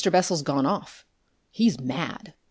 [0.09, 1.05] Bessel's gone off.
[1.51, 2.33] He's mad!"